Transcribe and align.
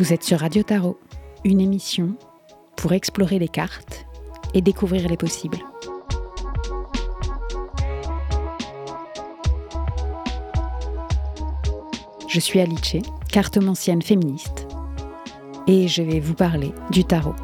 Vous 0.00 0.14
êtes 0.14 0.24
sur 0.24 0.40
Radio 0.40 0.62
Tarot, 0.62 0.98
une 1.44 1.60
émission 1.60 2.14
pour 2.74 2.94
explorer 2.94 3.38
les 3.38 3.48
cartes 3.48 4.06
et 4.54 4.62
découvrir 4.62 5.06
les 5.10 5.18
possibles. 5.18 5.58
Je 12.28 12.40
suis 12.40 12.60
Alice, 12.60 12.96
cartomancienne 13.30 14.00
féministe, 14.00 14.66
et 15.66 15.86
je 15.86 16.00
vais 16.00 16.18
vous 16.18 16.32
parler 16.32 16.72
du 16.90 17.04
tarot. 17.04 17.34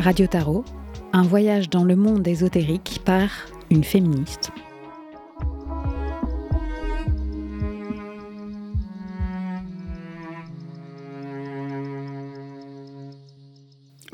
Radio 0.00 0.26
Tarot, 0.26 0.64
un 1.12 1.24
voyage 1.24 1.68
dans 1.68 1.84
le 1.84 1.94
monde 1.94 2.26
ésotérique 2.26 3.02
par 3.04 3.28
une 3.70 3.84
féministe. 3.84 4.50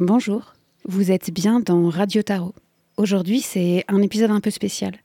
Bonjour, 0.01 0.55
vous 0.87 1.13
êtes 1.13 1.31
bien 1.31 1.61
dans 1.61 1.89
Radio 1.89 2.23
Tarot. 2.23 2.55
Aujourd'hui, 2.97 3.41
c'est 3.41 3.85
un 3.87 4.03
épisode 4.03 4.33
un 4.33 4.41
peu 4.41 4.51
spécial. 4.51 4.97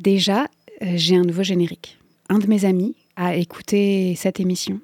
Déjà, 0.00 0.44
euh, 0.80 0.94
j'ai 0.94 1.16
un 1.16 1.24
nouveau 1.24 1.42
générique. 1.42 1.98
Un 2.30 2.38
de 2.38 2.46
mes 2.46 2.64
amis 2.64 2.96
a 3.16 3.36
écouté 3.36 4.14
cette 4.16 4.40
émission 4.40 4.80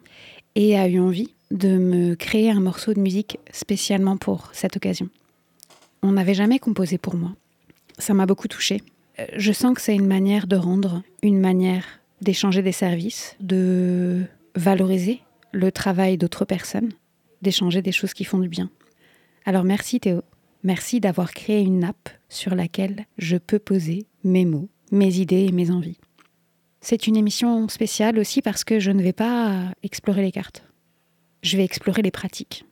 et 0.55 0.79
a 0.79 0.87
eu 0.87 1.01
envie 1.01 1.33
de 1.51 1.79
me 1.79 2.15
créer 2.15 2.51
un 2.51 2.61
morceau 2.61 2.93
de 2.93 3.01
musique 3.01 3.39
spécialement 3.53 4.19
pour 4.19 4.51
cette 4.53 4.77
occasion 4.77 5.09
on 6.03 6.13
n'avait 6.13 6.35
jamais 6.35 6.59
composé 6.59 6.99
pour 6.99 7.17
moi. 7.17 7.33
Ça 7.99 8.15
m'a 8.15 8.27
beaucoup 8.27 8.49
touchée. 8.49 8.83
Euh, 9.19 9.27
je 9.37 9.53
sens 9.53 9.75
que 9.75 9.81
c'est 9.81 9.95
une 9.95 10.07
manière 10.07 10.47
de 10.47 10.57
rendre, 10.57 11.03
une 11.23 11.41
manière 11.41 11.85
d'échanger 12.21 12.63
des 12.63 12.73
services, 12.73 13.37
de 13.41 14.25
valoriser 14.55 15.21
le 15.53 15.73
travail 15.73 16.19
d'autres 16.19 16.45
personnes, 16.45 16.91
d'échanger 17.43 17.83
des 17.83 17.93
choses 17.93 18.15
qui 18.15 18.25
font 18.25 18.39
du 18.39 18.49
bien. 18.49 18.71
Alors 19.45 19.65
merci 19.65 20.01
Théo, 20.01 20.23
merci 20.63 21.01
d'avoir 21.01 21.33
créé 21.33 21.61
une 21.61 21.81
nappe 21.81 22.11
sur 22.29 22.55
laquelle 22.55 23.07
je 23.19 23.37
peux 23.37 23.59
poser 23.59 24.07
mes 24.23 24.45
mots, 24.45 24.69
mes 24.93 25.17
idées 25.17 25.47
et 25.47 25.53
mes 25.53 25.71
envies. 25.71 25.99
C'est 26.81 27.07
une 27.07 27.17
émission 27.17 27.69
spéciale 27.69 28.19
aussi 28.19 28.43
parce 28.43 28.65
que 28.65 28.81
je 28.81 28.91
ne 28.91 29.03
vais 29.03 29.13
pas 29.13 29.73
explorer 29.83 30.23
les 30.23 30.33
cartes. 30.33 30.63
Je 31.43 31.57
vais 31.57 31.65
explorer 31.65 32.03
les 32.03 32.11
pratiques. 32.11 32.65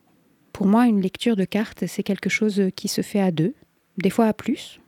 Pour 0.59 0.67
moi, 0.67 0.89
une 0.89 1.01
lecture 1.01 1.37
de 1.37 1.45
cartes, 1.45 1.87
c'est 1.87 2.03
quelque 2.03 2.29
chose 2.29 2.61
qui 2.75 2.89
se 2.89 3.01
fait 3.01 3.21
à 3.21 3.31
deux, 3.31 3.55
des 3.97 4.11
fois 4.11 4.27
à 4.27 4.33
plus. 4.33 4.81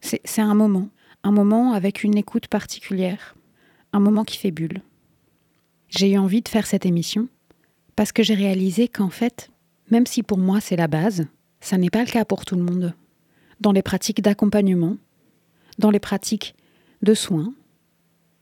C'est 0.00 0.40
un 0.40 0.54
moment, 0.54 0.88
un 1.22 1.32
moment 1.32 1.74
avec 1.74 2.02
une 2.02 2.16
écoute 2.16 2.46
particulière, 2.46 3.36
un 3.92 4.00
moment 4.00 4.24
qui 4.24 4.38
fait 4.38 4.50
bulle. 4.50 4.80
J'ai 5.90 6.12
eu 6.12 6.16
envie 6.16 6.40
de 6.40 6.48
faire 6.48 6.66
cette 6.66 6.86
émission 6.86 7.28
parce 7.94 8.10
que 8.10 8.22
j'ai 8.22 8.32
réalisé 8.32 8.88
qu'en 8.88 9.10
fait, 9.10 9.50
même 9.90 10.06
si 10.06 10.22
pour 10.22 10.38
moi 10.38 10.62
c'est 10.62 10.76
la 10.76 10.88
base, 10.88 11.26
ça 11.60 11.76
n'est 11.76 11.90
pas 11.90 12.04
le 12.04 12.10
cas 12.10 12.24
pour 12.24 12.46
tout 12.46 12.56
le 12.56 12.62
monde. 12.62 12.94
Dans 13.60 13.72
les 13.72 13.82
pratiques 13.82 14.22
d'accompagnement, 14.22 14.96
dans 15.78 15.90
les 15.90 16.00
pratiques 16.00 16.54
de 17.02 17.12
soins, 17.12 17.52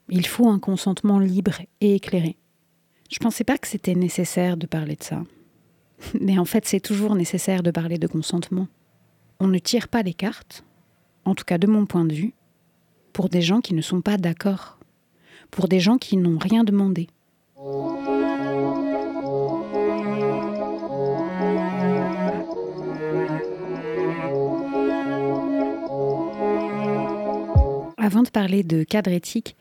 il 0.09 0.25
faut 0.25 0.49
un 0.49 0.61
consentement 0.61 1.19
libre 1.19 1.63
et 1.81 1.97
éclairé. 1.97 2.37
Je 3.11 3.17
ne 3.17 3.25
pensais 3.25 3.43
pas 3.43 3.59
que 3.59 3.67
c'était 3.67 3.97
nécessaire 3.97 4.57
de 4.57 4.69
parler 4.69 4.95
de 4.95 5.03
ça. 5.03 5.25
Mais 6.21 6.39
en 6.39 6.45
fait, 6.45 6.67
c'est 6.67 6.81
toujours 6.81 7.15
nécessaire 7.15 7.63
de 7.63 7.71
parler 7.71 7.99
de 7.99 8.07
consentement. 8.07 8.69
On 9.39 9.49
ne 9.49 9.59
tire 9.59 9.89
pas 9.89 10.03
les 10.03 10.15
cartes, 10.15 10.65
en 11.25 11.35
tout 11.35 11.45
cas 11.45 11.59
de 11.59 11.67
mon 11.67 11.87
point 11.87 12.05
de 12.05 12.15
vue, 12.15 12.35
pour 13.13 13.29
des 13.29 13.43
gens 13.43 13.61
qui 13.61 13.75
ne 13.75 13.83
sont 13.83 14.01
pas 14.01 14.17
d'accord, 14.17 14.79
pour 15.51 15.69
des 15.69 15.81
gens 15.81 15.99
qui 15.99 16.17
n'ont 16.17 16.39
rien 16.39 16.65
demandé. 16.65 17.09
Avant 27.99 28.23
de 28.23 28.31
parler 28.31 28.63
de 28.63 28.83
cadre 28.83 29.11
éthique, 29.11 29.57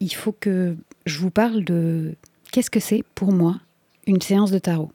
il 0.00 0.14
faut 0.14 0.32
que 0.32 0.76
je 1.06 1.18
vous 1.18 1.30
parle 1.30 1.64
de 1.64 2.14
qu'est-ce 2.50 2.70
que 2.70 2.80
c'est 2.80 3.02
pour 3.14 3.32
moi 3.32 3.60
une 4.06 4.20
séance 4.20 4.50
de 4.50 4.58
tarot. 4.58 4.90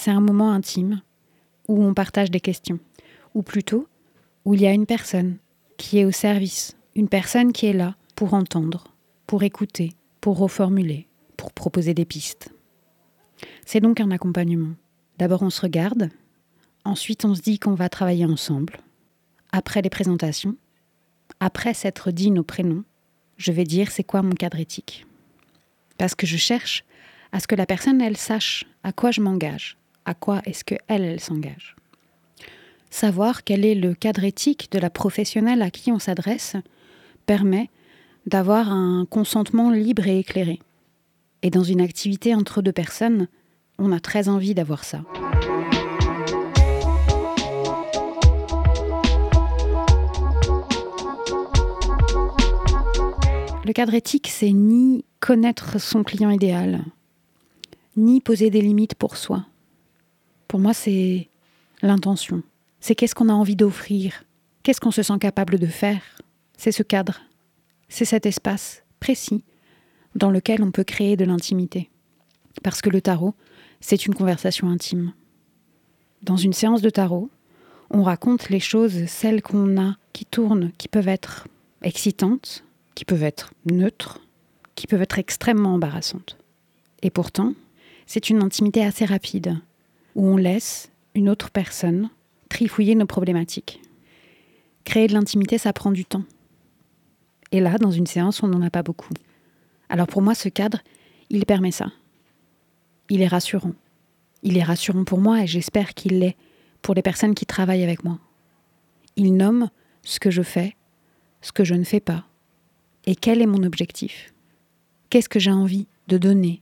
C'est 0.00 0.12
un 0.12 0.20
moment 0.20 0.52
intime 0.52 1.02
où 1.66 1.82
on 1.82 1.92
partage 1.92 2.30
des 2.30 2.38
questions, 2.38 2.78
ou 3.34 3.42
plutôt 3.42 3.88
où 4.44 4.54
il 4.54 4.62
y 4.62 4.66
a 4.68 4.72
une 4.72 4.86
personne 4.86 5.38
qui 5.76 5.98
est 5.98 6.04
au 6.04 6.12
service, 6.12 6.76
une 6.94 7.08
personne 7.08 7.52
qui 7.52 7.66
est 7.66 7.72
là 7.72 7.96
pour 8.14 8.32
entendre, 8.32 8.94
pour 9.26 9.42
écouter, 9.42 9.94
pour 10.20 10.38
reformuler, 10.38 11.08
pour 11.36 11.52
proposer 11.52 11.94
des 11.94 12.04
pistes. 12.04 12.54
C'est 13.66 13.80
donc 13.80 13.98
un 13.98 14.12
accompagnement. 14.12 14.76
D'abord 15.18 15.42
on 15.42 15.50
se 15.50 15.62
regarde, 15.62 16.10
ensuite 16.84 17.24
on 17.24 17.34
se 17.34 17.42
dit 17.42 17.58
qu'on 17.58 17.74
va 17.74 17.88
travailler 17.88 18.24
ensemble. 18.24 18.78
Après 19.50 19.82
les 19.82 19.90
présentations, 19.90 20.54
après 21.40 21.74
s'être 21.74 22.12
dit 22.12 22.30
nos 22.30 22.44
prénoms, 22.44 22.84
je 23.36 23.50
vais 23.50 23.64
dire 23.64 23.90
c'est 23.90 24.04
quoi 24.04 24.22
mon 24.22 24.36
cadre 24.36 24.60
éthique. 24.60 25.06
Parce 25.98 26.14
que 26.14 26.24
je 26.24 26.36
cherche 26.36 26.84
à 27.32 27.40
ce 27.40 27.48
que 27.48 27.56
la 27.56 27.66
personne, 27.66 28.00
elle 28.00 28.16
sache 28.16 28.64
à 28.84 28.92
quoi 28.92 29.10
je 29.10 29.20
m'engage, 29.20 29.77
à 30.08 30.14
quoi 30.14 30.40
est-ce 30.46 30.64
qu'elle, 30.64 30.80
elle, 30.88 31.20
s'engage? 31.20 31.76
Savoir 32.88 33.44
quel 33.44 33.66
est 33.66 33.74
le 33.74 33.94
cadre 33.94 34.24
éthique 34.24 34.72
de 34.72 34.78
la 34.78 34.88
professionnelle 34.88 35.60
à 35.60 35.70
qui 35.70 35.92
on 35.92 35.98
s'adresse 35.98 36.56
permet 37.26 37.68
d'avoir 38.24 38.72
un 38.72 39.06
consentement 39.10 39.70
libre 39.70 40.06
et 40.06 40.18
éclairé. 40.18 40.60
Et 41.42 41.50
dans 41.50 41.62
une 41.62 41.82
activité 41.82 42.34
entre 42.34 42.62
deux 42.62 42.72
personnes, 42.72 43.28
on 43.78 43.92
a 43.92 44.00
très 44.00 44.30
envie 44.30 44.54
d'avoir 44.54 44.82
ça. 44.82 45.02
Le 53.66 53.72
cadre 53.74 53.92
éthique, 53.92 54.28
c'est 54.28 54.52
ni 54.52 55.04
connaître 55.20 55.78
son 55.78 56.02
client 56.02 56.30
idéal, 56.30 56.82
ni 57.98 58.22
poser 58.22 58.48
des 58.48 58.62
limites 58.62 58.94
pour 58.94 59.18
soi. 59.18 59.44
Pour 60.48 60.60
moi, 60.60 60.72
c'est 60.72 61.28
l'intention. 61.82 62.42
C'est 62.80 62.94
qu'est-ce 62.94 63.14
qu'on 63.14 63.28
a 63.28 63.34
envie 63.34 63.56
d'offrir, 63.56 64.24
qu'est-ce 64.62 64.80
qu'on 64.80 64.90
se 64.90 65.02
sent 65.02 65.18
capable 65.20 65.58
de 65.58 65.66
faire? 65.66 66.02
C'est 66.56 66.72
ce 66.72 66.82
cadre, 66.82 67.20
c'est 67.88 68.04
cet 68.04 68.24
espace 68.24 68.82
précis 68.98 69.44
dans 70.14 70.30
lequel 70.30 70.62
on 70.62 70.70
peut 70.70 70.84
créer 70.84 71.16
de 71.16 71.24
l'intimité. 71.24 71.90
Parce 72.62 72.80
que 72.80 72.90
le 72.90 73.00
tarot, 73.00 73.34
c'est 73.80 74.06
une 74.06 74.14
conversation 74.14 74.68
intime. 74.68 75.12
Dans 76.22 76.36
une 76.36 76.52
séance 76.52 76.82
de 76.82 76.90
tarot, 76.90 77.30
on 77.90 78.02
raconte 78.02 78.48
les 78.48 78.60
choses, 78.60 79.06
celles 79.06 79.42
qu'on 79.42 79.80
a, 79.80 79.96
qui 80.12 80.24
tournent, 80.24 80.72
qui 80.78 80.88
peuvent 80.88 81.08
être 81.08 81.46
excitantes, 81.82 82.64
qui 82.94 83.04
peuvent 83.04 83.22
être 83.22 83.52
neutres, 83.70 84.20
qui 84.74 84.86
peuvent 84.86 85.02
être 85.02 85.18
extrêmement 85.18 85.74
embarrassantes. 85.74 86.36
Et 87.02 87.10
pourtant, 87.10 87.54
c'est 88.06 88.30
une 88.30 88.42
intimité 88.42 88.84
assez 88.84 89.04
rapide, 89.04 89.58
où 90.18 90.26
on 90.26 90.36
laisse 90.36 90.90
une 91.14 91.30
autre 91.30 91.48
personne 91.48 92.10
trifouiller 92.48 92.96
nos 92.96 93.06
problématiques. 93.06 93.80
Créer 94.84 95.06
de 95.06 95.12
l'intimité, 95.12 95.58
ça 95.58 95.72
prend 95.72 95.92
du 95.92 96.04
temps. 96.04 96.24
Et 97.52 97.60
là, 97.60 97.78
dans 97.78 97.92
une 97.92 98.08
séance, 98.08 98.42
on 98.42 98.48
n'en 98.48 98.62
a 98.62 98.68
pas 98.68 98.82
beaucoup. 98.82 99.14
Alors 99.88 100.08
pour 100.08 100.20
moi, 100.20 100.34
ce 100.34 100.48
cadre, 100.48 100.80
il 101.30 101.46
permet 101.46 101.70
ça. 101.70 101.92
Il 103.10 103.22
est 103.22 103.28
rassurant. 103.28 103.74
Il 104.42 104.58
est 104.58 104.62
rassurant 104.64 105.04
pour 105.04 105.20
moi 105.20 105.42
et 105.42 105.46
j'espère 105.46 105.94
qu'il 105.94 106.18
l'est 106.18 106.36
pour 106.82 106.96
les 106.96 107.02
personnes 107.02 107.36
qui 107.36 107.46
travaillent 107.46 107.84
avec 107.84 108.02
moi. 108.02 108.18
Il 109.14 109.36
nomme 109.36 109.70
ce 110.02 110.18
que 110.18 110.32
je 110.32 110.42
fais, 110.42 110.74
ce 111.42 111.52
que 111.52 111.62
je 111.62 111.74
ne 111.74 111.84
fais 111.84 112.00
pas, 112.00 112.24
et 113.06 113.14
quel 113.14 113.40
est 113.40 113.46
mon 113.46 113.62
objectif. 113.62 114.34
Qu'est-ce 115.10 115.28
que 115.28 115.38
j'ai 115.38 115.52
envie 115.52 115.86
de 116.08 116.18
donner? 116.18 116.60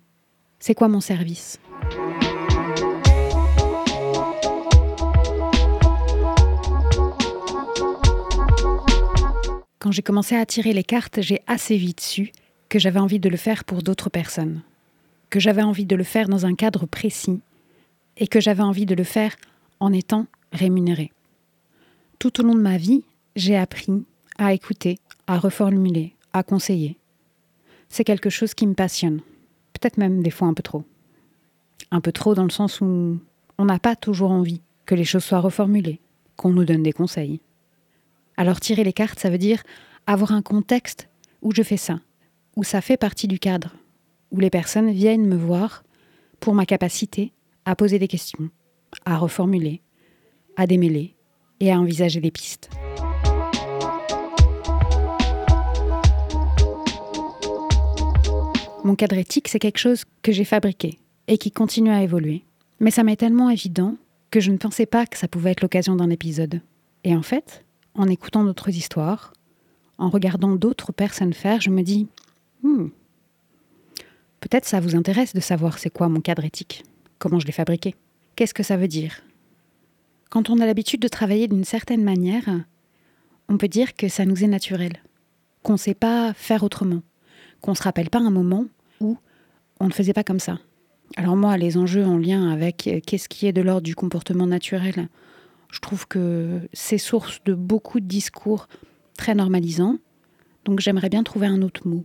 C'est 0.58 0.74
quoi 0.74 0.88
mon 0.88 1.00
service? 1.00 1.58
Quand 9.86 9.92
j'ai 9.92 10.02
commencé 10.02 10.34
à 10.34 10.44
tirer 10.44 10.72
les 10.72 10.82
cartes, 10.82 11.20
j'ai 11.20 11.42
assez 11.46 11.76
vite 11.76 12.00
su 12.00 12.32
que 12.68 12.80
j'avais 12.80 12.98
envie 12.98 13.20
de 13.20 13.28
le 13.28 13.36
faire 13.36 13.62
pour 13.62 13.84
d'autres 13.84 14.10
personnes, 14.10 14.62
que 15.30 15.38
j'avais 15.38 15.62
envie 15.62 15.86
de 15.86 15.94
le 15.94 16.02
faire 16.02 16.28
dans 16.28 16.44
un 16.44 16.56
cadre 16.56 16.86
précis 16.86 17.38
et 18.16 18.26
que 18.26 18.40
j'avais 18.40 18.64
envie 18.64 18.84
de 18.84 18.96
le 18.96 19.04
faire 19.04 19.36
en 19.78 19.92
étant 19.92 20.26
rémunérée. 20.50 21.12
Tout 22.18 22.40
au 22.40 22.42
long 22.42 22.56
de 22.56 22.60
ma 22.60 22.78
vie, 22.78 23.04
j'ai 23.36 23.56
appris 23.56 24.04
à 24.38 24.52
écouter, 24.52 24.98
à 25.28 25.38
reformuler, 25.38 26.16
à 26.32 26.42
conseiller. 26.42 26.96
C'est 27.88 28.02
quelque 28.02 28.28
chose 28.28 28.54
qui 28.54 28.66
me 28.66 28.74
passionne, 28.74 29.20
peut-être 29.72 29.98
même 29.98 30.20
des 30.20 30.32
fois 30.32 30.48
un 30.48 30.54
peu 30.54 30.64
trop. 30.64 30.82
Un 31.92 32.00
peu 32.00 32.10
trop 32.10 32.34
dans 32.34 32.42
le 32.42 32.50
sens 32.50 32.80
où 32.80 33.20
on 33.56 33.64
n'a 33.64 33.78
pas 33.78 33.94
toujours 33.94 34.32
envie 34.32 34.62
que 34.84 34.96
les 34.96 35.04
choses 35.04 35.22
soient 35.22 35.38
reformulées, 35.38 36.00
qu'on 36.34 36.50
nous 36.50 36.64
donne 36.64 36.82
des 36.82 36.92
conseils. 36.92 37.38
Alors 38.38 38.60
tirer 38.60 38.84
les 38.84 38.92
cartes, 38.92 39.18
ça 39.18 39.30
veut 39.30 39.38
dire 39.38 39.62
avoir 40.06 40.32
un 40.32 40.42
contexte 40.42 41.08
où 41.40 41.52
je 41.54 41.62
fais 41.62 41.78
ça, 41.78 42.00
où 42.54 42.64
ça 42.64 42.82
fait 42.82 42.98
partie 42.98 43.28
du 43.28 43.38
cadre, 43.38 43.74
où 44.30 44.40
les 44.40 44.50
personnes 44.50 44.90
viennent 44.90 45.26
me 45.26 45.36
voir 45.36 45.84
pour 46.38 46.54
ma 46.54 46.66
capacité 46.66 47.32
à 47.64 47.74
poser 47.74 47.98
des 47.98 48.08
questions, 48.08 48.50
à 49.06 49.16
reformuler, 49.16 49.80
à 50.56 50.66
démêler 50.66 51.14
et 51.60 51.72
à 51.72 51.80
envisager 51.80 52.20
des 52.20 52.30
pistes. 52.30 52.68
Mon 58.84 58.94
cadre 58.94 59.16
éthique, 59.16 59.48
c'est 59.48 59.58
quelque 59.58 59.78
chose 59.78 60.04
que 60.22 60.30
j'ai 60.30 60.44
fabriqué 60.44 60.98
et 61.26 61.38
qui 61.38 61.50
continue 61.50 61.90
à 61.90 62.02
évoluer. 62.02 62.44
Mais 62.80 62.90
ça 62.90 63.02
m'est 63.02 63.16
tellement 63.16 63.48
évident 63.48 63.96
que 64.30 64.40
je 64.40 64.52
ne 64.52 64.58
pensais 64.58 64.86
pas 64.86 65.06
que 65.06 65.16
ça 65.16 65.26
pouvait 65.26 65.52
être 65.52 65.62
l'occasion 65.62 65.96
d'un 65.96 66.10
épisode. 66.10 66.60
Et 67.02 67.16
en 67.16 67.22
fait, 67.22 67.64
en 67.96 68.08
écoutant 68.08 68.44
d'autres 68.44 68.70
histoires, 68.70 69.32
en 69.98 70.08
regardant 70.08 70.54
d'autres 70.56 70.92
personnes 70.92 71.32
faire, 71.32 71.60
je 71.60 71.70
me 71.70 71.82
dis 71.82 72.06
hmm, 72.62 72.86
peut-être 74.40 74.66
ça 74.66 74.80
vous 74.80 74.96
intéresse 74.96 75.32
de 75.32 75.40
savoir 75.40 75.78
c'est 75.78 75.90
quoi 75.90 76.08
mon 76.08 76.20
cadre 76.20 76.44
éthique, 76.44 76.84
comment 77.18 77.38
je 77.38 77.46
l'ai 77.46 77.52
fabriqué, 77.52 77.94
qu'est-ce 78.34 78.54
que 78.54 78.62
ça 78.62 78.76
veut 78.76 78.88
dire. 78.88 79.22
Quand 80.30 80.50
on 80.50 80.58
a 80.58 80.66
l'habitude 80.66 81.00
de 81.00 81.08
travailler 81.08 81.48
d'une 81.48 81.64
certaine 81.64 82.02
manière, 82.02 82.44
on 83.48 83.58
peut 83.58 83.68
dire 83.68 83.94
que 83.94 84.08
ça 84.08 84.24
nous 84.24 84.44
est 84.44 84.48
naturel, 84.48 85.02
qu'on 85.62 85.74
ne 85.74 85.78
sait 85.78 85.94
pas 85.94 86.32
faire 86.34 86.62
autrement, 86.62 87.02
qu'on 87.60 87.72
ne 87.72 87.76
se 87.76 87.82
rappelle 87.82 88.10
pas 88.10 88.18
un 88.18 88.30
moment 88.30 88.66
où 89.00 89.16
on 89.80 89.86
ne 89.86 89.92
faisait 89.92 90.12
pas 90.12 90.24
comme 90.24 90.40
ça. 90.40 90.58
Alors 91.16 91.36
moi, 91.36 91.56
les 91.56 91.76
enjeux 91.76 92.04
en 92.04 92.18
lien 92.18 92.50
avec 92.50 92.88
euh, 92.88 93.00
qu'est-ce 93.04 93.28
qui 93.28 93.46
est 93.46 93.52
de 93.52 93.62
l'ordre 93.62 93.82
du 93.82 93.94
comportement 93.94 94.46
naturel, 94.46 95.08
je 95.70 95.80
trouve 95.80 96.06
que 96.06 96.60
c'est 96.72 96.98
source 96.98 97.42
de 97.44 97.54
beaucoup 97.54 98.00
de 98.00 98.06
discours 98.06 98.68
très 99.16 99.34
normalisants. 99.34 99.98
Donc 100.64 100.80
j'aimerais 100.80 101.08
bien 101.08 101.22
trouver 101.22 101.46
un 101.46 101.62
autre 101.62 101.86
mot. 101.86 102.04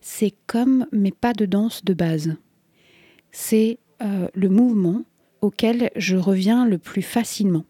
C'est 0.00 0.34
comme, 0.46 0.86
mais 0.92 1.12
pas 1.12 1.32
de 1.32 1.46
danse 1.46 1.84
de 1.84 1.94
base. 1.94 2.36
C'est 3.32 3.78
euh, 4.02 4.28
le 4.34 4.48
mouvement 4.48 5.02
auquel 5.40 5.90
je 5.96 6.16
reviens 6.16 6.66
le 6.66 6.78
plus 6.78 7.02
facilement. 7.02 7.64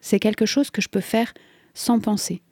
C'est 0.00 0.18
quelque 0.18 0.46
chose 0.46 0.70
que 0.70 0.82
je 0.82 0.88
peux 0.88 1.00
faire 1.00 1.32
sans 1.74 2.00
penser. 2.00 2.42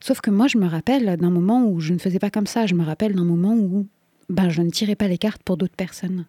Sauf 0.00 0.20
que 0.20 0.30
moi, 0.30 0.48
je 0.48 0.58
me 0.58 0.66
rappelle 0.66 1.16
d'un 1.16 1.30
moment 1.30 1.64
où 1.64 1.80
je 1.80 1.92
ne 1.92 1.98
faisais 1.98 2.18
pas 2.18 2.30
comme 2.30 2.46
ça. 2.46 2.66
Je 2.66 2.74
me 2.74 2.84
rappelle 2.84 3.14
d'un 3.14 3.24
moment 3.24 3.54
où 3.54 3.86
ben, 4.28 4.48
je 4.48 4.62
ne 4.62 4.70
tirais 4.70 4.96
pas 4.96 5.08
les 5.08 5.18
cartes 5.18 5.42
pour 5.42 5.56
d'autres 5.56 5.76
personnes. 5.76 6.26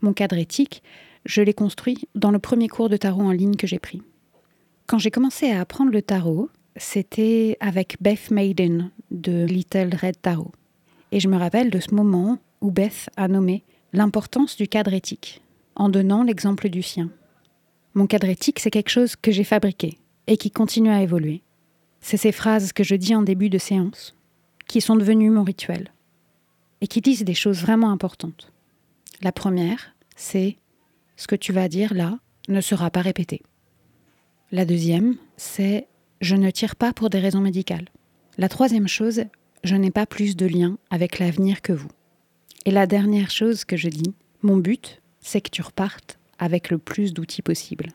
Mon 0.00 0.12
cadre 0.12 0.36
éthique, 0.36 0.82
je 1.24 1.42
l'ai 1.42 1.54
construit 1.54 2.08
dans 2.14 2.30
le 2.30 2.38
premier 2.38 2.68
cours 2.68 2.88
de 2.88 2.96
tarot 2.96 3.22
en 3.22 3.32
ligne 3.32 3.56
que 3.56 3.66
j'ai 3.66 3.78
pris. 3.78 4.02
Quand 4.86 4.98
j'ai 4.98 5.10
commencé 5.10 5.50
à 5.50 5.60
apprendre 5.60 5.92
le 5.92 6.02
tarot, 6.02 6.50
c'était 6.76 7.56
avec 7.60 7.96
Beth 8.00 8.30
Maiden 8.30 8.90
de 9.10 9.44
Little 9.44 9.90
Red 10.00 10.22
Tarot. 10.22 10.52
Et 11.10 11.20
je 11.20 11.28
me 11.28 11.36
rappelle 11.36 11.70
de 11.70 11.80
ce 11.80 11.94
moment 11.94 12.38
où 12.60 12.70
Beth 12.70 13.10
a 13.16 13.28
nommé 13.28 13.64
l'importance 13.92 14.56
du 14.56 14.68
cadre 14.68 14.92
éthique, 14.92 15.42
en 15.74 15.88
donnant 15.88 16.22
l'exemple 16.22 16.68
du 16.68 16.82
sien. 16.82 17.10
Mon 17.94 18.06
cadre 18.06 18.28
éthique, 18.28 18.60
c'est 18.60 18.70
quelque 18.70 18.90
chose 18.90 19.16
que 19.16 19.32
j'ai 19.32 19.44
fabriqué 19.44 19.98
et 20.26 20.36
qui 20.36 20.50
continue 20.50 20.90
à 20.90 21.02
évoluer. 21.02 21.42
C'est 22.00 22.16
ces 22.16 22.32
phrases 22.32 22.72
que 22.72 22.84
je 22.84 22.94
dis 22.94 23.14
en 23.14 23.22
début 23.22 23.50
de 23.50 23.58
séance, 23.58 24.14
qui 24.68 24.80
sont 24.80 24.96
devenues 24.96 25.30
mon 25.30 25.42
rituel, 25.42 25.92
et 26.80 26.86
qui 26.86 27.00
disent 27.00 27.24
des 27.24 27.34
choses 27.34 27.60
vraiment 27.60 27.90
importantes. 27.90 28.52
La 29.20 29.32
première, 29.32 29.94
c'est 30.16 30.58
ce 31.16 31.26
que 31.26 31.34
tu 31.34 31.52
vas 31.52 31.68
dire 31.68 31.92
là 31.92 32.18
ne 32.48 32.60
sera 32.60 32.90
pas 32.90 33.02
répété. 33.02 33.42
La 34.52 34.64
deuxième, 34.64 35.16
c'est 35.36 35.88
je 36.20 36.36
ne 36.36 36.50
tire 36.50 36.76
pas 36.76 36.92
pour 36.92 37.10
des 37.10 37.18
raisons 37.18 37.40
médicales. 37.40 37.88
La 38.38 38.48
troisième 38.48 38.88
chose, 38.88 39.24
je 39.64 39.76
n'ai 39.76 39.90
pas 39.90 40.06
plus 40.06 40.36
de 40.36 40.46
lien 40.46 40.78
avec 40.90 41.18
l'avenir 41.18 41.62
que 41.62 41.72
vous. 41.72 41.90
Et 42.64 42.70
la 42.70 42.86
dernière 42.86 43.30
chose 43.30 43.64
que 43.64 43.76
je 43.76 43.88
dis, 43.88 44.14
mon 44.42 44.56
but, 44.56 45.00
c'est 45.20 45.40
que 45.40 45.50
tu 45.50 45.62
repartes 45.62 46.18
avec 46.38 46.70
le 46.70 46.78
plus 46.78 47.12
d'outils 47.12 47.42
possible. 47.42 47.88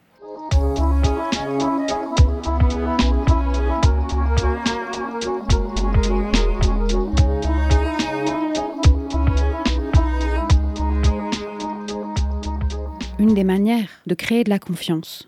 Une 13.34 13.38
des 13.38 13.44
manières 13.46 13.90
de 14.06 14.14
créer 14.14 14.44
de 14.44 14.52
la 14.52 14.60
confiance, 14.60 15.28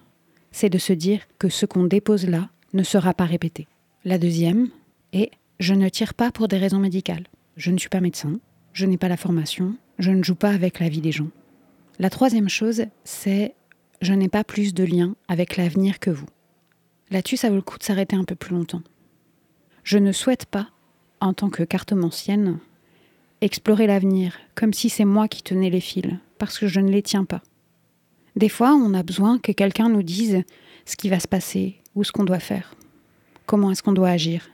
c'est 0.52 0.70
de 0.70 0.78
se 0.78 0.94
dire 0.94 1.22
que 1.40 1.50
ce 1.50 1.66
qu'on 1.66 1.86
dépose 1.86 2.28
là 2.28 2.50
ne 2.74 2.84
sera 2.84 3.16
pas 3.16 3.26
répété. 3.26 3.68
La 4.04 4.20
deuxième 4.20 4.70
est 5.12 5.32
je 5.60 5.74
ne 5.74 5.90
tire 5.90 6.14
pas 6.14 6.30
pour 6.32 6.48
des 6.48 6.60
raisons 6.60 6.78
médicales. 6.78 7.26
Je 7.58 7.72
ne 7.72 7.80
suis 7.80 7.90
pas 7.90 8.02
médecin, 8.02 8.40
je 8.74 8.86
n'ai 8.86 8.98
pas 8.98 9.08
la 9.08 9.18
formation, 9.18 9.76
je 9.98 10.12
ne 10.12 10.22
joue 10.22 10.36
pas 10.36 10.52
avec 10.52 10.80
la 10.80 10.88
vie 10.88 11.02
des 11.02 11.12
gens. 11.12 11.30
La 11.98 12.12
troisième 12.12 12.48
chose, 12.48 12.86
c'est 13.06 13.56
je 14.02 14.14
n'ai 14.14 14.30
pas 14.30 14.44
plus 14.44 14.76
de 14.76 14.84
lien 14.84 15.16
avec 15.28 15.58
l'avenir 15.58 15.98
que 15.98 16.12
vous. 16.12 16.28
Là-dessus, 17.10 17.38
ça 17.38 17.50
vaut 17.50 17.56
le 17.56 17.64
coup 17.64 17.80
de 17.80 17.84
s'arrêter 17.84 18.16
un 18.16 18.24
peu 18.24 18.36
plus 18.36 18.54
longtemps. 18.54 18.84
Je 19.84 19.98
ne 19.98 20.12
souhaite 20.12 20.46
pas, 20.46 20.68
en 21.22 21.34
tant 21.34 21.50
que 21.50 21.64
cartomancienne, 21.64 22.60
explorer 23.42 23.88
l'avenir 23.88 24.38
comme 24.54 24.74
si 24.74 24.92
c'est 24.92 25.06
moi 25.06 25.28
qui 25.28 25.42
tenais 25.42 25.72
les 25.72 25.82
fils, 25.82 26.14
parce 26.38 26.60
que 26.60 26.68
je 26.68 26.80
ne 26.80 26.92
les 26.92 27.02
tiens 27.02 27.26
pas. 27.26 27.42
Des 28.36 28.50
fois, 28.50 28.74
on 28.74 28.94
a 28.94 29.02
besoin 29.02 29.40
que 29.40 29.54
quelqu'un 29.54 29.88
nous 29.88 30.04
dise 30.04 30.44
ce 30.86 30.98
qui 30.98 31.08
va 31.08 31.22
se 31.22 31.28
passer 31.28 31.76
ou 31.96 32.04
ce 32.04 32.12
qu'on 32.12 32.26
doit 32.26 32.40
faire. 32.40 32.76
Comment 33.46 33.72
est-ce 33.72 33.82
qu'on 33.82 33.94
doit 33.94 34.10
agir? 34.10 34.50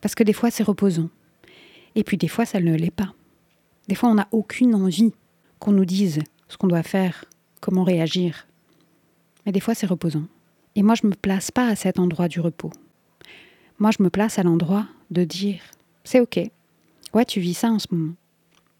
Parce 0.00 0.16
que 0.16 0.24
des 0.24 0.32
fois, 0.32 0.50
c'est 0.50 0.64
reposant. 0.64 1.08
Et 1.94 2.02
puis 2.02 2.16
des 2.16 2.26
fois, 2.26 2.44
ça 2.44 2.58
ne 2.58 2.74
l'est 2.74 2.90
pas. 2.90 3.14
Des 3.86 3.94
fois, 3.94 4.08
on 4.08 4.14
n'a 4.14 4.26
aucune 4.32 4.74
envie 4.74 5.12
qu'on 5.60 5.70
nous 5.70 5.84
dise 5.84 6.20
ce 6.48 6.56
qu'on 6.56 6.66
doit 6.66 6.82
faire, 6.82 7.24
comment 7.60 7.84
réagir. 7.84 8.48
Mais 9.46 9.52
des 9.52 9.60
fois, 9.60 9.74
c'est 9.76 9.86
reposant. 9.86 10.24
Et 10.74 10.82
moi, 10.82 10.96
je 10.96 11.06
ne 11.06 11.10
me 11.10 11.14
place 11.14 11.52
pas 11.52 11.68
à 11.68 11.76
cet 11.76 12.00
endroit 12.00 12.26
du 12.26 12.40
repos. 12.40 12.72
Moi, 13.78 13.90
je 13.96 14.02
me 14.02 14.10
place 14.10 14.40
à 14.40 14.42
l'endroit 14.42 14.86
de 15.12 15.22
dire 15.22 15.60
c'est 16.02 16.20
OK. 16.20 16.40
Ouais, 17.14 17.24
tu 17.24 17.38
vis 17.38 17.54
ça 17.54 17.70
en 17.70 17.78
ce 17.78 17.86
moment. 17.92 18.14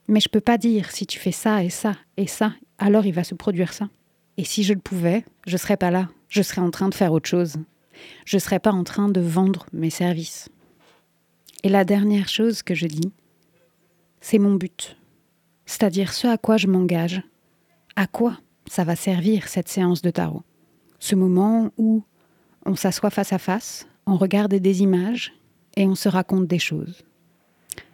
Mais 0.09 0.19
je 0.19 0.29
peux 0.29 0.41
pas 0.41 0.59
dire 0.59 0.91
si 0.91 1.07
tu 1.07 1.21
fais 1.21 1.33
ça 1.33 1.63
et 1.63 1.71
ça 1.71 1.95
et 2.17 2.27
ça 2.27 2.53
alors 2.83 3.07
il 3.07 3.13
va 3.13 3.25
se 3.25 3.35
produire 3.35 3.73
ça. 3.73 3.89
Et 4.37 4.45
si 4.45 4.63
je 4.63 4.73
le 4.73 4.81
pouvais, 4.81 5.25
je 5.47 5.57
serais 5.57 5.77
pas 5.77 5.91
là. 5.91 6.09
Je 6.29 6.43
serais 6.43 6.61
en 6.61 6.71
train 6.71 6.89
de 6.89 6.95
faire 6.95 7.13
autre 7.13 7.29
chose. 7.29 7.57
Je 8.25 8.39
serais 8.39 8.59
pas 8.59 8.73
en 8.73 8.85
train 8.85 9.09
de 9.09 9.21
vendre 9.21 9.67
mes 9.73 9.91
services. 9.91 10.49
Et 11.63 11.69
la 11.69 11.85
dernière 11.85 12.29
chose 12.29 12.63
que 12.63 12.75
je 12.75 12.87
dis, 12.87 13.13
c'est 14.21 14.39
mon 14.39 14.55
but. 14.55 14.97
C'est-à-dire 15.67 16.13
ce 16.13 16.27
à 16.27 16.39
quoi 16.39 16.57
je 16.57 16.67
m'engage. 16.67 17.23
À 17.97 18.07
quoi 18.07 18.39
ça 18.69 18.85
va 18.85 18.97
servir 18.97 19.49
cette 19.49 19.69
séance 19.69 20.03
de 20.03 20.11
tarot 20.11 20.43
Ce 20.99 21.15
moment 21.15 21.71
où 21.77 22.03
on 22.65 22.75
s'assoit 22.75 23.11
face 23.11 23.33
à 23.33 23.39
face, 23.39 23.87
on 24.07 24.17
regarde 24.17 24.55
des 24.55 24.83
images 24.83 25.35
et 25.77 25.87
on 25.87 25.95
se 25.95 26.09
raconte 26.09 26.47
des 26.47 26.59
choses. 26.59 27.03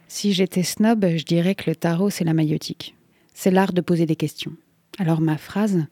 Si 0.07 0.33
j'étais 0.33 0.63
snob, 0.63 1.05
je 1.05 1.25
dirais 1.25 1.55
que 1.55 1.69
le 1.69 1.75
tarot, 1.75 2.09
c'est 2.09 2.23
la 2.23 2.33
maïotique. 2.33 2.95
C'est 3.33 3.51
l'art 3.51 3.73
de 3.73 3.81
poser 3.81 4.05
des 4.05 4.15
questions. 4.15 4.53
Alors 4.97 5.21
ma 5.21 5.37
phrase, 5.37 5.85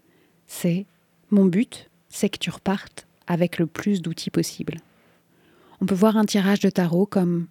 c'est 0.47 0.85
Mon 1.29 1.45
but, 1.45 1.89
c'est 2.09 2.29
que 2.29 2.39
tu 2.39 2.49
repartes 2.49 3.05
avec 3.27 3.59
le 3.59 3.67
plus 3.67 4.01
d'outils 4.01 4.29
possible. 4.29 4.77
On 5.81 5.85
peut 5.85 5.95
voir 5.95 6.17
un 6.17 6.25
tirage 6.25 6.61
de 6.61 6.69
tarot 6.69 7.05
comme 7.05 7.47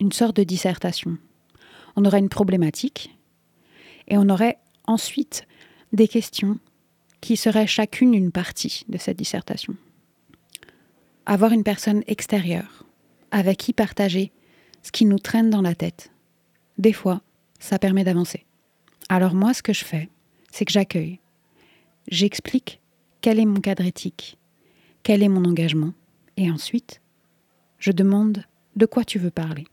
une 0.00 0.12
sorte 0.12 0.36
de 0.36 0.44
dissertation. 0.44 1.18
On 1.94 2.04
aurait 2.04 2.18
une 2.18 2.30
problématique 2.30 3.16
et 4.08 4.16
on 4.16 4.28
aurait 4.28 4.58
ensuite 4.86 5.46
des 5.92 6.08
questions 6.08 6.58
qui 7.20 7.36
seraient 7.36 7.66
chacune 7.66 8.14
une 8.14 8.32
partie 8.32 8.84
de 8.88 8.98
cette 8.98 9.18
dissertation. 9.18 9.76
Avoir 11.26 11.52
une 11.52 11.62
personne 11.62 12.02
extérieure 12.06 12.84
avec 13.30 13.58
qui 13.58 13.72
partager 13.72 14.32
ce 14.82 14.90
qui 14.90 15.04
nous 15.04 15.18
traîne 15.18 15.50
dans 15.50 15.62
la 15.62 15.74
tête. 15.74 16.10
Des 16.78 16.92
fois, 16.92 17.22
ça 17.60 17.78
permet 17.78 18.04
d'avancer. 18.04 18.44
Alors 19.08 19.34
moi, 19.34 19.54
ce 19.54 19.62
que 19.62 19.72
je 19.72 19.84
fais, 19.84 20.08
c'est 20.50 20.64
que 20.64 20.72
j'accueille. 20.72 21.20
J'explique 22.08 22.80
quel 23.20 23.38
est 23.38 23.46
mon 23.46 23.60
cadre 23.60 23.84
éthique, 23.84 24.36
quel 25.02 25.22
est 25.22 25.28
mon 25.28 25.44
engagement, 25.44 25.92
et 26.36 26.50
ensuite, 26.50 27.00
je 27.78 27.92
demande 27.92 28.44
de 28.76 28.86
quoi 28.86 29.04
tu 29.04 29.18
veux 29.18 29.30
parler. 29.30 29.66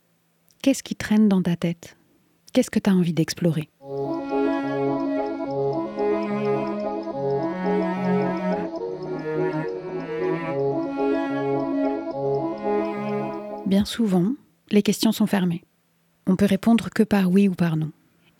Qu'est-ce 0.61 0.83
qui 0.83 0.95
traîne 0.95 1.27
dans 1.27 1.41
ta 1.41 1.55
tête? 1.55 1.97
Qu'est-ce 2.53 2.69
que 2.69 2.79
tu 2.79 2.89
as 2.89 2.93
envie 2.93 3.13
d'explorer? 3.13 3.69
Bien 13.65 13.85
souvent, 13.85 14.33
les 14.71 14.81
questions 14.81 15.11
sont 15.11 15.27
fermées. 15.27 15.63
On 16.25 16.35
peut 16.35 16.45
répondre 16.45 16.89
que 16.89 17.03
par 17.03 17.29
oui 17.29 17.47
ou 17.47 17.53
par 17.53 17.75
non. 17.77 17.91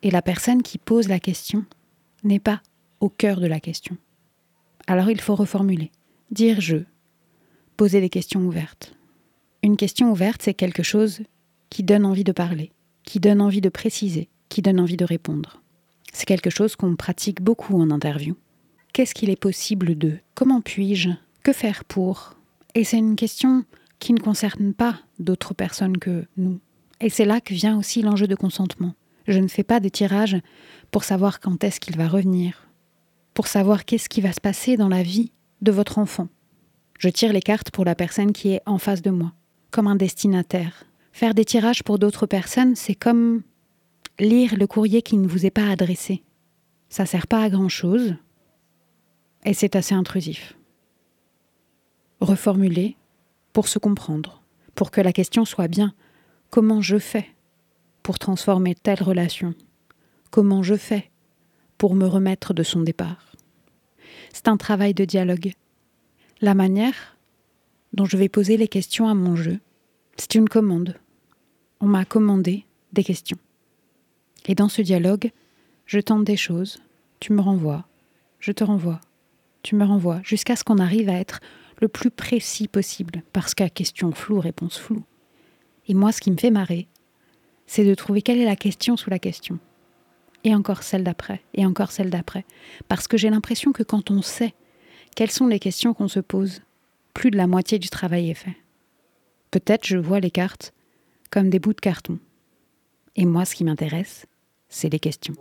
Et 0.03 0.11
la 0.11 0.21
personne 0.21 0.63
qui 0.63 0.77
pose 0.77 1.07
la 1.07 1.19
question 1.19 1.65
n'est 2.23 2.39
pas 2.39 2.61
au 2.99 3.09
cœur 3.09 3.39
de 3.39 3.47
la 3.47 3.59
question. 3.59 3.97
alors 4.87 5.09
il 5.09 5.21
faut 5.21 5.35
reformuler. 5.35 5.91
Dire 6.31 6.61
je. 6.61 6.77
Poser 7.77 8.01
des 8.01 8.09
questions 8.09 8.41
ouvertes. 8.41 8.93
Une 9.63 9.77
question 9.77 10.11
ouverte, 10.11 10.41
c'est 10.43 10.53
quelque 10.53 10.83
chose 10.83 11.21
qui 11.69 11.83
donne 11.83 12.05
envie 12.05 12.23
de 12.23 12.31
parler, 12.31 12.71
qui 13.03 13.19
donne 13.19 13.41
envie 13.41 13.61
de 13.61 13.69
préciser, 13.69 14.29
qui 14.47 14.61
donne 14.61 14.79
envie 14.79 14.97
de 14.97 15.05
répondre. 15.05 15.61
C'est 16.13 16.25
quelque 16.25 16.49
chose 16.49 16.75
qu'on 16.75 16.95
pratique 16.95 17.41
beaucoup 17.41 17.79
en 17.79 17.91
interview. 17.91 18.35
Qu'est-ce 18.93 19.13
qu'il 19.13 19.29
est 19.29 19.39
possible 19.39 19.97
de 19.97 20.17
Comment 20.33 20.61
puis-je 20.61 21.09
Que 21.43 21.53
faire 21.53 21.83
pour? 21.85 22.35
Et 22.75 22.83
c'est 22.83 22.97
une 22.97 23.15
question 23.15 23.65
qui 23.99 24.13
ne 24.13 24.19
concerne 24.19 24.73
pas 24.73 24.99
d'autres 25.19 25.53
personnes 25.53 25.97
que 25.97 26.25
nous. 26.37 26.59
Et 27.01 27.09
c'est 27.09 27.25
là 27.25 27.41
que 27.41 27.53
vient 27.53 27.77
aussi 27.77 28.01
l'enjeu 28.01 28.27
de 28.27 28.35
consentement. 28.35 28.93
Je 29.27 29.39
ne 29.39 29.47
fais 29.47 29.63
pas 29.63 29.79
de 29.79 29.89
tirage 29.89 30.37
pour 30.91 31.03
savoir 31.03 31.39
quand 31.39 31.63
est-ce 31.63 31.79
qu'il 31.79 31.97
va 31.97 32.07
revenir, 32.07 32.68
pour 33.33 33.47
savoir 33.47 33.85
qu'est-ce 33.85 34.09
qui 34.09 34.21
va 34.21 34.33
se 34.33 34.41
passer 34.41 34.77
dans 34.77 34.89
la 34.89 35.03
vie 35.03 35.31
de 35.61 35.71
votre 35.71 35.97
enfant. 35.97 36.27
Je 36.97 37.09
tire 37.09 37.33
les 37.33 37.41
cartes 37.41 37.71
pour 37.71 37.85
la 37.85 37.95
personne 37.95 38.33
qui 38.33 38.51
est 38.51 38.61
en 38.65 38.77
face 38.77 39.01
de 39.01 39.09
moi, 39.09 39.33
comme 39.71 39.87
un 39.87 39.95
destinataire. 39.95 40.85
Faire 41.11 41.33
des 41.33 41.45
tirages 41.45 41.83
pour 41.83 41.99
d'autres 41.99 42.25
personnes, 42.25 42.75
c'est 42.75 42.95
comme 42.95 43.43
lire 44.19 44.55
le 44.57 44.67
courrier 44.67 45.01
qui 45.01 45.17
ne 45.17 45.27
vous 45.27 45.45
est 45.45 45.51
pas 45.51 45.69
adressé. 45.69 46.23
Ça 46.89 47.05
sert 47.05 47.27
pas 47.27 47.43
à 47.43 47.49
grand 47.49 47.69
chose 47.69 48.15
et 49.45 49.53
c'est 49.53 49.75
assez 49.75 49.95
intrusif. 49.95 50.57
Reformuler 52.19 52.97
pour 53.53 53.67
se 53.67 53.79
comprendre, 53.79 54.41
pour 54.75 54.91
que 54.91 55.01
la 55.01 55.13
question 55.13 55.45
soit 55.45 55.67
bien 55.67 55.93
comment 56.49 56.81
je 56.81 56.97
fais 56.97 57.27
pour 58.03 58.19
transformer 58.19 58.75
telle 58.75 59.03
relation? 59.03 59.53
Comment 60.31 60.63
je 60.63 60.75
fais 60.75 61.08
pour 61.79 61.95
me 61.95 62.05
remettre 62.05 62.53
de 62.53 62.61
son 62.61 62.81
départ 62.81 63.33
C'est 64.33 64.49
un 64.49 64.57
travail 64.57 64.93
de 64.93 65.05
dialogue. 65.05 65.53
La 66.41 66.53
manière 66.53 67.17
dont 67.93 68.05
je 68.05 68.17
vais 68.17 68.29
poser 68.29 68.57
les 68.57 68.67
questions 68.67 69.07
à 69.07 69.15
mon 69.15 69.35
jeu, 69.35 69.59
c'est 70.17 70.35
une 70.35 70.49
commande. 70.49 70.97
On 71.79 71.87
m'a 71.87 72.05
commandé 72.05 72.65
des 72.91 73.03
questions. 73.03 73.39
Et 74.45 74.55
dans 74.55 74.67
ce 74.67 74.81
dialogue, 74.81 75.31
je 75.85 75.99
tente 75.99 76.25
des 76.25 76.37
choses, 76.37 76.81
tu 77.21 77.31
me 77.33 77.41
renvoies, 77.41 77.85
je 78.39 78.51
te 78.51 78.63
renvoie, 78.63 78.99
tu 79.63 79.75
me 79.75 79.85
renvoies, 79.85 80.19
jusqu'à 80.23 80.57
ce 80.57 80.65
qu'on 80.65 80.77
arrive 80.77 81.09
à 81.09 81.13
être 81.13 81.39
le 81.81 81.87
plus 81.87 82.11
précis 82.11 82.67
possible, 82.67 83.23
parce 83.31 83.53
qu'à 83.55 83.69
question 83.69 84.11
floue, 84.11 84.41
réponse 84.41 84.77
floue. 84.77 85.03
Et 85.87 85.93
moi, 85.93 86.11
ce 86.11 86.19
qui 86.19 86.29
me 86.29 86.37
fait 86.37 86.51
marrer, 86.51 86.87
c'est 87.67 87.85
de 87.85 87.95
trouver 87.95 88.21
quelle 88.21 88.39
est 88.39 88.45
la 88.45 88.57
question 88.57 88.97
sous 88.97 89.09
la 89.09 89.19
question. 89.19 89.59
Et 90.43 90.55
encore 90.55 90.83
celle 90.83 91.03
d'après, 91.03 91.41
et 91.53 91.65
encore 91.65 91.91
celle 91.91 92.09
d'après. 92.09 92.45
Parce 92.87 93.07
que 93.07 93.17
j'ai 93.17 93.29
l'impression 93.29 93.71
que 93.71 93.83
quand 93.83 94.09
on 94.09 94.21
sait 94.21 94.53
quelles 95.15 95.31
sont 95.31 95.47
les 95.47 95.59
questions 95.59 95.93
qu'on 95.93 96.07
se 96.07 96.19
pose, 96.19 96.61
plus 97.13 97.31
de 97.31 97.37
la 97.37 97.47
moitié 97.47 97.79
du 97.79 97.89
travail 97.89 98.29
est 98.29 98.35
fait. 98.35 98.55
Peut-être 99.51 99.85
je 99.85 99.97
vois 99.97 100.19
les 100.19 100.31
cartes 100.31 100.73
comme 101.29 101.49
des 101.49 101.59
bouts 101.59 101.73
de 101.73 101.81
carton. 101.81 102.19
Et 103.15 103.25
moi, 103.25 103.45
ce 103.45 103.55
qui 103.55 103.63
m'intéresse, 103.63 104.25
c'est 104.69 104.89
les 104.89 104.99
questions. 104.99 105.35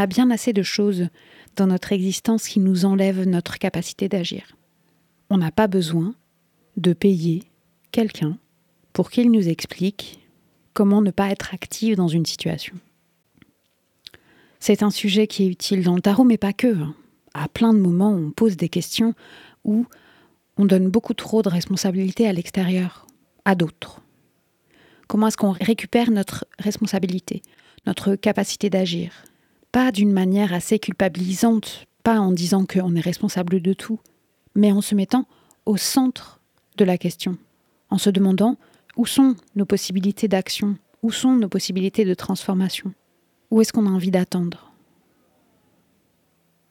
A 0.00 0.06
bien 0.06 0.30
assez 0.30 0.52
de 0.52 0.62
choses 0.62 1.08
dans 1.56 1.66
notre 1.66 1.92
existence 1.92 2.48
qui 2.48 2.58
nous 2.58 2.84
enlèvent 2.84 3.28
notre 3.28 3.58
capacité 3.58 4.08
d'agir. 4.08 4.56
On 5.28 5.38
n'a 5.38 5.52
pas 5.52 5.68
besoin 5.68 6.14
de 6.76 6.92
payer 6.92 7.44
quelqu'un 7.92 8.38
pour 8.92 9.10
qu'il 9.10 9.30
nous 9.30 9.48
explique 9.48 10.20
comment 10.74 11.02
ne 11.02 11.10
pas 11.10 11.30
être 11.30 11.54
actif 11.54 11.96
dans 11.96 12.08
une 12.08 12.26
situation. 12.26 12.74
C'est 14.58 14.82
un 14.82 14.90
sujet 14.90 15.26
qui 15.26 15.44
est 15.44 15.48
utile 15.48 15.82
dans 15.82 15.94
le 15.94 16.02
tarot, 16.02 16.24
mais 16.24 16.38
pas 16.38 16.52
que. 16.52 16.74
Hein. 16.74 16.94
À 17.34 17.48
plein 17.48 17.72
de 17.72 17.78
moments, 17.78 18.12
on 18.12 18.30
pose 18.30 18.56
des 18.56 18.68
questions 18.68 19.14
où 19.64 19.86
on 20.56 20.66
donne 20.66 20.88
beaucoup 20.88 21.14
trop 21.14 21.42
de 21.42 21.48
responsabilités 21.48 22.26
à 22.26 22.32
l'extérieur, 22.32 23.06
à 23.44 23.54
d'autres. 23.54 24.00
Comment 25.08 25.28
est-ce 25.28 25.36
qu'on 25.36 25.52
récupère 25.52 26.10
notre 26.10 26.46
responsabilité, 26.58 27.42
notre 27.86 28.14
capacité 28.16 28.68
d'agir? 28.70 29.24
Pas 29.72 29.92
d'une 29.92 30.12
manière 30.12 30.52
assez 30.52 30.78
culpabilisante, 30.78 31.86
pas 32.02 32.18
en 32.18 32.32
disant 32.32 32.66
qu'on 32.66 32.94
est 32.96 33.00
responsable 33.00 33.60
de 33.60 33.72
tout, 33.72 34.00
mais 34.54 34.72
en 34.72 34.80
se 34.80 34.94
mettant 34.94 35.26
au 35.66 35.76
centre 35.76 36.40
de 36.76 36.84
la 36.84 36.98
question, 36.98 37.36
en 37.90 37.98
se 37.98 38.10
demandant 38.10 38.56
où 38.96 39.06
sont 39.06 39.36
nos 39.54 39.66
possibilités 39.66 40.28
d'action, 40.28 40.76
où 41.02 41.12
sont 41.12 41.36
nos 41.36 41.48
possibilités 41.48 42.04
de 42.04 42.14
transformation, 42.14 42.92
où 43.50 43.60
est-ce 43.60 43.72
qu'on 43.72 43.86
a 43.86 43.90
envie 43.90 44.10
d'attendre. 44.10 44.72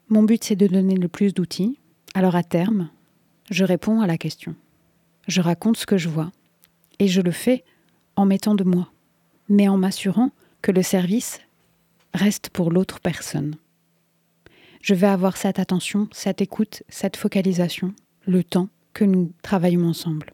Mon 0.10 0.24
but, 0.24 0.44
c'est 0.44 0.56
de 0.56 0.68
donner 0.68 0.96
le 0.96 1.08
plus 1.08 1.34
d'outils, 1.34 1.78
alors 2.14 2.36
à 2.36 2.44
terme, 2.44 2.90
je 3.50 3.64
réponds 3.64 4.02
à 4.02 4.08
la 4.08 4.18
question. 4.18 4.56
Je 5.28 5.42
raconte 5.42 5.78
ce 5.78 5.86
que 5.86 5.98
je 5.98 6.10
vois, 6.10 6.32
et 6.98 7.08
je 7.08 7.22
le 7.22 7.32
fais 7.32 7.64
en 8.16 8.26
mettant 8.26 8.56
de 8.56 8.64
moi, 8.64 8.92
mais 9.48 9.68
en 9.68 9.78
m'assurant 9.78 10.32
que 10.62 10.72
le 10.72 10.84
service 10.84 11.40
reste 12.14 12.50
pour 12.50 12.72
l'autre 12.72 13.00
personne. 13.00 13.56
Je 14.82 14.94
vais 14.94 15.08
avoir 15.08 15.38
cette 15.38 15.60
attention, 15.60 16.08
cette 16.12 16.42
écoute, 16.42 16.84
cette 16.90 17.18
focalisation, 17.18 17.94
le 18.26 18.44
temps 18.44 18.70
que 18.94 19.04
nous 19.04 19.32
travaillons 19.42 19.88
ensemble. 19.88 20.34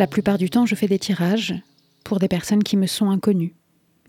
La 0.00 0.06
plupart 0.06 0.38
du 0.38 0.48
temps, 0.48 0.64
je 0.64 0.74
fais 0.74 0.86
des 0.86 0.98
tirages 0.98 1.54
pour 2.04 2.20
des 2.20 2.26
personnes 2.26 2.62
qui 2.62 2.78
me 2.78 2.86
sont 2.86 3.10
inconnues 3.10 3.54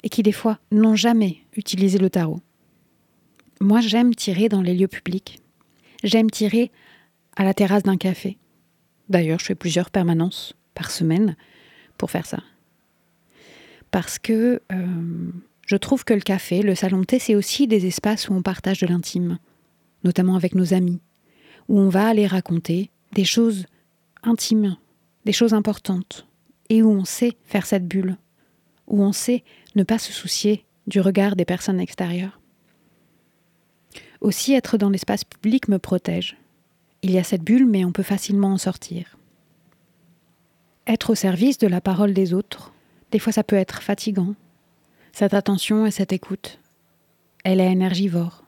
et 0.03 0.07
qui, 0.07 0.24
des 0.24 0.31
fois, 0.31 0.57
n'ont 0.71 0.95
jamais 0.95 1.39
utilisé 1.57 1.98
le 1.98 2.10
tarot. 2.10 2.39
Moi, 3.60 3.81
j'aime 3.81 4.15
tirer 4.15 4.48
dans 4.48 4.62
les 4.62 4.74
lieux 4.74 4.88
publics. 4.88 5.41
J'aime 6.01 6.31
tirer 6.31 6.71
à 7.36 7.43
la 7.43 7.53
terrasse 7.53 7.83
d'un 7.83 7.98
café. 7.98 8.38
D'ailleurs, 9.10 9.39
je 9.39 9.43
fais 9.48 9.55
plusieurs 9.55 9.91
permanences 9.91 10.53
par 10.75 10.91
semaine 10.91 11.36
pour 11.98 12.10
faire 12.10 12.25
ça. 12.25 12.41
Parce 13.91 14.17
que 14.17 14.62
euh, 14.71 15.31
je 15.67 15.75
trouve 15.75 16.05
que 16.05 16.13
le 16.13 16.21
café, 16.21 16.62
le 16.62 16.74
salon 16.74 17.01
de 17.01 17.05
thé, 17.05 17.19
c'est 17.19 17.36
aussi 17.36 17.67
des 17.67 17.86
espaces 17.86 18.29
où 18.29 18.33
on 18.33 18.41
partage 18.41 18.79
de 18.79 18.88
l'intime, 18.88 19.39
notamment 20.05 20.38
avec 20.38 20.55
nos 20.55 20.74
amis, 20.74 21.01
où 21.67 21.77
on 21.77 21.89
va 21.89 22.07
aller 22.07 22.27
raconter 22.27 22.91
des 23.12 23.25
choses 23.25 23.65
intimes 24.24 24.77
des 25.25 25.33
choses 25.33 25.53
importantes, 25.53 26.27
et 26.69 26.81
où 26.81 26.89
on 26.91 27.05
sait 27.05 27.37
faire 27.43 27.65
cette 27.65 27.87
bulle, 27.87 28.17
où 28.87 29.03
on 29.03 29.11
sait 29.11 29.43
ne 29.75 29.83
pas 29.83 29.99
se 29.99 30.11
soucier 30.11 30.65
du 30.87 30.99
regard 30.99 31.35
des 31.35 31.45
personnes 31.45 31.79
extérieures. 31.79 32.39
Aussi, 34.19 34.53
être 34.53 34.77
dans 34.77 34.89
l'espace 34.89 35.23
public 35.23 35.67
me 35.67 35.79
protège. 35.79 36.37
Il 37.01 37.11
y 37.11 37.17
a 37.17 37.23
cette 37.23 37.43
bulle, 37.43 37.65
mais 37.65 37.85
on 37.85 37.91
peut 37.91 38.03
facilement 38.03 38.53
en 38.53 38.57
sortir. 38.57 39.17
Être 40.85 41.11
au 41.11 41.15
service 41.15 41.57
de 41.57 41.67
la 41.67 41.81
parole 41.81 42.13
des 42.13 42.33
autres, 42.33 42.73
des 43.11 43.19
fois 43.19 43.33
ça 43.33 43.43
peut 43.43 43.55
être 43.55 43.81
fatigant. 43.81 44.35
Cette 45.11 45.33
attention 45.33 45.85
et 45.85 45.91
cette 45.91 46.13
écoute, 46.13 46.59
elle 47.43 47.59
est 47.59 47.71
énergivore. 47.71 48.43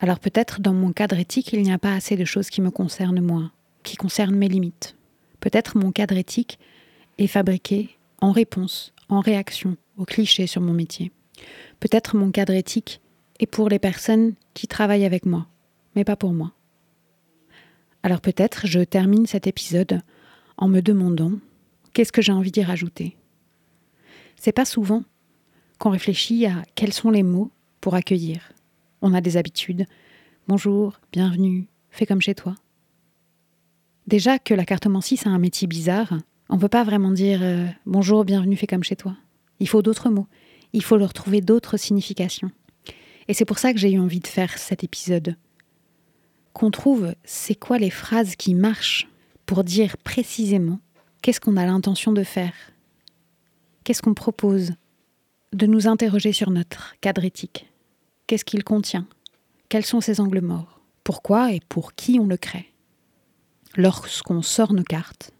Alors 0.00 0.18
peut-être 0.18 0.60
dans 0.60 0.74
mon 0.74 0.92
cadre 0.92 1.18
éthique, 1.18 1.52
il 1.52 1.62
n'y 1.62 1.72
a 1.72 1.78
pas 1.78 1.94
assez 1.94 2.16
de 2.16 2.24
choses 2.24 2.50
qui 2.50 2.60
me 2.60 2.70
concernent 2.70 3.20
moi, 3.20 3.50
qui 3.82 3.96
concernent 3.96 4.36
mes 4.36 4.48
limites. 4.48 4.95
Peut-être 5.40 5.76
mon 5.76 5.92
cadre 5.92 6.16
éthique 6.16 6.58
est 7.18 7.26
fabriqué 7.26 7.98
en 8.20 8.32
réponse, 8.32 8.92
en 9.08 9.20
réaction 9.20 9.76
aux 9.96 10.04
clichés 10.04 10.46
sur 10.46 10.60
mon 10.60 10.72
métier. 10.72 11.12
Peut-être 11.80 12.16
mon 12.16 12.30
cadre 12.30 12.54
éthique 12.54 13.00
est 13.38 13.46
pour 13.46 13.68
les 13.68 13.78
personnes 13.78 14.34
qui 14.54 14.66
travaillent 14.66 15.04
avec 15.04 15.26
moi, 15.26 15.46
mais 15.94 16.04
pas 16.04 16.16
pour 16.16 16.32
moi. 16.32 16.52
Alors 18.02 18.20
peut-être 18.20 18.66
je 18.66 18.80
termine 18.80 19.26
cet 19.26 19.46
épisode 19.46 20.00
en 20.56 20.68
me 20.68 20.80
demandant 20.80 21.32
qu'est-ce 21.92 22.12
que 22.12 22.22
j'ai 22.22 22.32
envie 22.32 22.52
d'y 22.52 22.62
rajouter? 22.62 23.16
C'est 24.36 24.52
pas 24.52 24.64
souvent 24.64 25.02
qu'on 25.78 25.90
réfléchit 25.90 26.46
à 26.46 26.62
quels 26.74 26.92
sont 26.92 27.10
les 27.10 27.22
mots 27.22 27.50
pour 27.80 27.94
accueillir. 27.94 28.52
On 29.02 29.14
a 29.14 29.20
des 29.20 29.36
habitudes. 29.36 29.86
Bonjour, 30.48 31.00
bienvenue, 31.12 31.68
fais 31.90 32.06
comme 32.06 32.22
chez 32.22 32.34
toi. 32.34 32.54
Déjà 34.06 34.38
que 34.38 34.54
la 34.54 34.64
cartomancie, 34.64 35.16
c'est 35.16 35.28
un 35.28 35.38
métier 35.38 35.66
bizarre, 35.66 36.12
on 36.48 36.56
ne 36.56 36.60
peut 36.60 36.68
pas 36.68 36.84
vraiment 36.84 37.10
dire 37.10 37.40
euh, 37.42 37.66
bonjour, 37.86 38.24
bienvenue, 38.24 38.56
fais 38.56 38.68
comme 38.68 38.84
chez 38.84 38.94
toi. 38.94 39.16
Il 39.58 39.68
faut 39.68 39.82
d'autres 39.82 40.10
mots. 40.10 40.28
Il 40.72 40.82
faut 40.82 40.96
leur 40.96 41.12
trouver 41.12 41.40
d'autres 41.40 41.76
significations. 41.76 42.50
Et 43.26 43.34
c'est 43.34 43.44
pour 43.44 43.58
ça 43.58 43.72
que 43.72 43.80
j'ai 43.80 43.90
eu 43.90 43.98
envie 43.98 44.20
de 44.20 44.26
faire 44.28 44.58
cet 44.58 44.84
épisode. 44.84 45.36
Qu'on 46.52 46.70
trouve 46.70 47.14
c'est 47.24 47.56
quoi 47.56 47.78
les 47.78 47.90
phrases 47.90 48.36
qui 48.36 48.54
marchent 48.54 49.08
pour 49.44 49.64
dire 49.64 49.96
précisément 49.96 50.78
qu'est-ce 51.20 51.40
qu'on 51.40 51.56
a 51.56 51.66
l'intention 51.66 52.12
de 52.12 52.22
faire. 52.22 52.54
Qu'est-ce 53.82 54.02
qu'on 54.02 54.14
propose 54.14 54.74
De 55.52 55.66
nous 55.66 55.88
interroger 55.88 56.32
sur 56.32 56.50
notre 56.50 56.94
cadre 57.00 57.24
éthique. 57.24 57.66
Qu'est-ce 58.28 58.44
qu'il 58.44 58.62
contient 58.62 59.06
Quels 59.68 59.84
sont 59.84 60.00
ses 60.00 60.20
angles 60.20 60.40
morts 60.40 60.80
Pourquoi 61.02 61.52
et 61.52 61.60
pour 61.68 61.94
qui 61.94 62.20
on 62.20 62.26
le 62.26 62.36
crée 62.36 62.72
Lorsqu'on 63.76 64.40
sort 64.40 64.72
nos 64.72 64.82
cartes, 64.82 65.32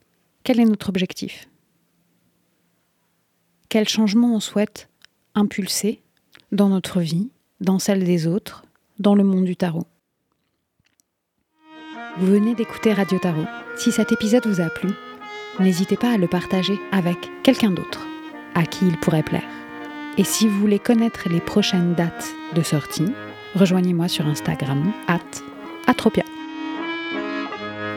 quel 0.45 0.61
est 0.61 0.67
notre 0.67 0.91
objectif? 0.91 1.49
Quel 3.71 3.89
changement 3.89 4.35
on 4.35 4.41
souhaite 4.41 4.91
impulser 5.35 6.03
dans 6.53 6.69
notre 6.69 7.01
vie, 7.01 7.31
dans 7.61 7.79
celle 7.79 8.05
des 8.05 8.27
autres, 8.27 8.65
dans 8.99 9.15
le 9.15 9.25
monde 9.25 9.47
du 9.47 9.57
tarot? 9.57 9.87
Vous 12.19 12.27
venez 12.27 12.55
d'écouter 12.55 12.93
Radio 12.93 13.19
Tarot. 13.19 13.47
Si 13.79 13.91
cet 13.91 14.13
épisode 14.13 14.47
vous 14.47 14.61
a 14.61 14.69
plu, 14.69 14.91
n'hésitez 15.59 15.97
pas 15.97 16.13
à 16.13 16.19
le 16.19 16.29
partager 16.29 16.79
avec 16.93 17.17
quelqu'un 17.43 17.71
d'autre 17.71 18.07
à 18.55 18.65
qui 18.65 18.87
il 18.87 18.99
pourrait 18.99 19.23
plaire. 19.23 19.49
Et 20.19 20.25
si 20.25 20.47
vous 20.47 20.59
voulez 20.61 20.79
connaître 20.79 21.29
les 21.31 21.41
prochaines 21.41 21.95
dates 21.95 22.29
de 22.55 22.63
sortie, 22.63 23.13
rejoignez-moi 23.55 24.09
sur 24.09 24.27
Instagram, 24.27 24.93
at 25.09 25.21
Atropia. 25.87 26.25